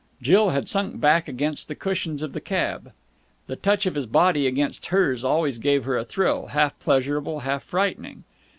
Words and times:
Jill 0.19 0.49
had 0.49 0.67
sunk 0.67 0.99
back 0.99 1.27
against 1.27 1.67
the 1.67 1.75
cushions 1.75 2.23
of 2.23 2.33
the 2.33 2.41
cab. 2.41 2.91
The 3.45 3.55
touch 3.55 3.85
of 3.85 3.93
his 3.93 4.07
body 4.07 4.47
against 4.47 4.87
hers 4.87 5.23
always 5.23 5.59
gave 5.59 5.83
her 5.85 5.95
a 5.95 6.03
thrill, 6.03 6.47
half 6.47 6.79
pleasurable, 6.79 7.41
half 7.41 7.61
frightening. 7.63 8.23